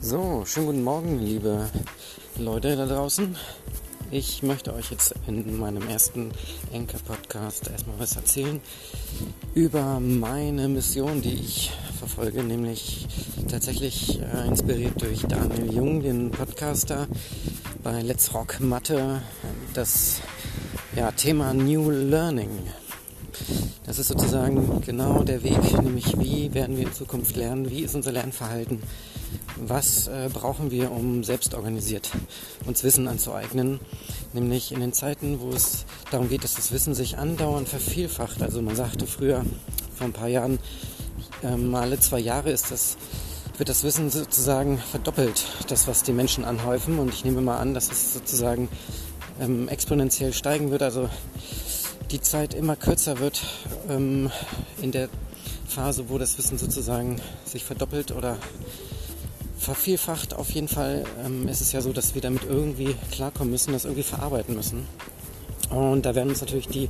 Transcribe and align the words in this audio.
So, 0.00 0.44
schönen 0.46 0.66
guten 0.66 0.84
Morgen, 0.84 1.18
liebe 1.18 1.68
Leute 2.38 2.76
da 2.76 2.86
draußen. 2.86 3.36
Ich 4.12 4.44
möchte 4.44 4.72
euch 4.72 4.92
jetzt 4.92 5.12
in 5.26 5.58
meinem 5.58 5.88
ersten 5.88 6.30
Enker-Podcast 6.72 7.68
erstmal 7.68 7.98
was 7.98 8.14
erzählen 8.14 8.60
über 9.54 9.98
meine 9.98 10.68
Mission, 10.68 11.20
die 11.20 11.34
ich 11.34 11.72
verfolge, 11.98 12.44
nämlich 12.44 13.08
tatsächlich 13.50 14.20
äh, 14.20 14.46
inspiriert 14.46 15.02
durch 15.02 15.22
Daniel 15.22 15.74
Jung, 15.74 16.00
den 16.00 16.30
Podcaster 16.30 17.08
bei 17.82 18.00
Let's 18.00 18.32
Rock 18.32 18.60
Mathe, 18.60 19.20
das 19.74 20.20
ja, 20.94 21.10
Thema 21.10 21.52
New 21.52 21.90
Learning. 21.90 22.50
Das 23.84 23.98
ist 23.98 24.08
sozusagen 24.08 24.82
genau 24.82 25.22
der 25.22 25.42
Weg, 25.42 25.80
nämlich 25.82 26.18
wie 26.18 26.52
werden 26.52 26.76
wir 26.76 26.86
in 26.86 26.92
Zukunft 26.92 27.36
lernen, 27.36 27.70
wie 27.70 27.80
ist 27.80 27.94
unser 27.94 28.12
Lernverhalten, 28.12 28.82
was 29.56 30.08
äh, 30.08 30.28
brauchen 30.32 30.70
wir, 30.70 30.90
um 30.90 31.24
selbst 31.24 31.54
organisiert 31.54 32.10
uns 32.66 32.84
Wissen 32.84 33.08
anzueignen, 33.08 33.80
nämlich 34.32 34.72
in 34.72 34.80
den 34.80 34.92
Zeiten, 34.92 35.40
wo 35.40 35.50
es 35.50 35.86
darum 36.10 36.28
geht, 36.28 36.44
dass 36.44 36.54
das 36.54 36.70
Wissen 36.72 36.94
sich 36.94 37.18
andauernd 37.18 37.68
vervielfacht. 37.68 38.42
Also 38.42 38.60
man 38.60 38.76
sagte 38.76 39.06
früher, 39.06 39.44
vor 39.94 40.06
ein 40.06 40.12
paar 40.12 40.28
Jahren, 40.28 40.58
ähm, 41.42 41.74
alle 41.74 41.98
zwei 41.98 42.20
Jahre 42.20 42.50
ist 42.50 42.70
das, 42.70 42.96
wird 43.56 43.68
das 43.68 43.84
Wissen 43.84 44.10
sozusagen 44.10 44.78
verdoppelt, 44.78 45.46
das, 45.68 45.88
was 45.88 46.02
die 46.02 46.12
Menschen 46.12 46.44
anhäufen. 46.44 46.98
Und 46.98 47.12
ich 47.12 47.24
nehme 47.24 47.40
mal 47.40 47.58
an, 47.58 47.74
dass 47.74 47.90
es 47.90 48.14
sozusagen 48.14 48.68
ähm, 49.40 49.68
exponentiell 49.68 50.32
steigen 50.32 50.70
wird. 50.70 50.82
Also 50.82 51.08
die 52.10 52.20
Zeit 52.20 52.54
immer 52.54 52.76
kürzer 52.76 53.18
wird 53.18 53.42
ähm, 53.88 54.30
in 54.80 54.92
der 54.92 55.08
Phase, 55.66 56.08
wo 56.08 56.18
das 56.18 56.38
Wissen 56.38 56.58
sozusagen 56.58 57.20
sich 57.44 57.64
verdoppelt 57.64 58.12
oder 58.12 58.38
vervielfacht. 59.58 60.34
Auf 60.34 60.50
jeden 60.50 60.68
Fall 60.68 61.04
ähm, 61.24 61.46
ist 61.48 61.60
es 61.60 61.72
ja 61.72 61.80
so, 61.82 61.92
dass 61.92 62.14
wir 62.14 62.22
damit 62.22 62.44
irgendwie 62.44 62.96
klarkommen 63.10 63.50
müssen, 63.50 63.72
das 63.72 63.84
irgendwie 63.84 64.02
verarbeiten 64.02 64.54
müssen. 64.54 64.86
Und 65.70 66.06
da 66.06 66.14
werden 66.14 66.30
uns 66.30 66.40
natürlich 66.40 66.68
die, 66.68 66.88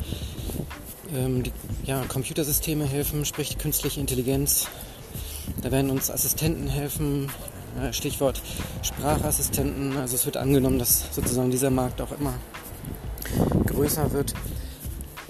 ähm, 1.15 1.43
die 1.43 1.53
ja, 1.85 2.05
Computersysteme 2.05 2.85
helfen, 2.85 3.25
sprich 3.25 3.49
die 3.49 3.57
künstliche 3.57 4.01
Intelligenz. 4.01 4.69
Da 5.63 5.73
werden 5.73 5.91
uns 5.91 6.11
Assistenten 6.11 6.69
helfen, 6.69 7.29
äh, 7.83 7.93
Stichwort 7.93 8.41
Sprachassistenten. 8.83 9.97
Also 9.97 10.15
es 10.15 10.25
wird 10.27 10.37
angenommen, 10.37 10.79
dass 10.79 11.07
sozusagen 11.11 11.51
dieser 11.51 11.71
Markt 11.71 12.01
auch 12.01 12.13
immer 12.13 12.35
größer 13.67 14.13
wird. 14.13 14.35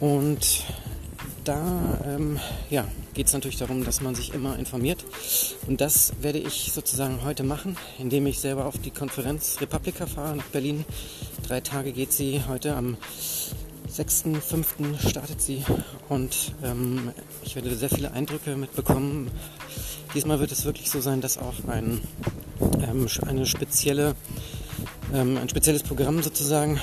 Und 0.00 0.64
da 1.44 2.00
ähm, 2.06 2.38
ja, 2.70 2.86
geht 3.14 3.26
es 3.26 3.32
natürlich 3.32 3.56
darum, 3.56 3.84
dass 3.84 4.00
man 4.00 4.14
sich 4.14 4.34
immer 4.34 4.58
informiert. 4.58 5.04
Und 5.66 5.80
das 5.80 6.12
werde 6.20 6.38
ich 6.38 6.72
sozusagen 6.72 7.24
heute 7.24 7.42
machen, 7.42 7.76
indem 7.98 8.26
ich 8.26 8.38
selber 8.38 8.66
auf 8.66 8.78
die 8.78 8.90
Konferenz 8.90 9.58
Republika 9.60 10.06
fahre 10.06 10.36
nach 10.36 10.44
Berlin. 10.46 10.84
Drei 11.46 11.60
Tage 11.60 11.92
geht 11.92 12.12
sie 12.12 12.42
heute 12.48 12.76
am 12.76 12.96
6.5. 13.90 15.08
startet 15.08 15.40
sie 15.40 15.64
und 16.08 16.52
ähm, 16.62 17.12
ich 17.42 17.56
werde 17.56 17.74
sehr 17.74 17.88
viele 17.88 18.12
Eindrücke 18.12 18.54
mitbekommen. 18.54 19.30
Diesmal 20.14 20.40
wird 20.40 20.52
es 20.52 20.64
wirklich 20.64 20.90
so 20.90 21.00
sein, 21.00 21.20
dass 21.20 21.38
auch 21.38 21.64
ein, 21.66 22.00
ähm, 22.60 23.06
eine 23.26 23.46
spezielle, 23.46 24.14
ähm, 25.14 25.36
ein 25.36 25.48
spezielles 25.48 25.82
Programm 25.82 26.22
sozusagen 26.22 26.80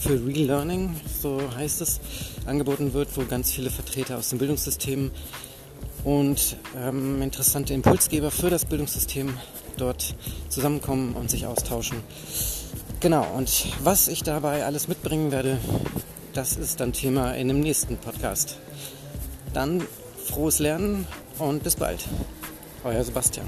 für 0.00 0.24
Real 0.24 0.46
Learning, 0.46 0.96
so 1.20 1.40
heißt 1.56 1.80
es, 1.80 2.00
angeboten 2.46 2.92
wird, 2.92 3.16
wo 3.16 3.24
ganz 3.24 3.50
viele 3.50 3.70
Vertreter 3.70 4.18
aus 4.18 4.30
dem 4.30 4.38
Bildungssystem 4.38 5.10
und 6.04 6.56
ähm, 6.76 7.20
interessante 7.22 7.74
Impulsgeber 7.74 8.30
für 8.30 8.50
das 8.50 8.64
Bildungssystem 8.64 9.36
dort 9.76 10.14
zusammenkommen 10.48 11.14
und 11.14 11.30
sich 11.30 11.46
austauschen. 11.46 11.98
Genau, 13.00 13.26
und 13.36 13.66
was 13.82 14.08
ich 14.08 14.22
dabei 14.22 14.64
alles 14.64 14.88
mitbringen 14.88 15.32
werde, 15.32 15.58
das 16.32 16.56
ist 16.56 16.80
dann 16.80 16.92
Thema 16.92 17.32
in 17.32 17.48
dem 17.48 17.60
nächsten 17.60 17.96
Podcast. 17.96 18.58
Dann 19.52 19.82
frohes 20.24 20.58
Lernen 20.58 21.06
und 21.38 21.62
bis 21.62 21.76
bald. 21.76 22.04
Euer 22.84 23.02
Sebastian. 23.02 23.46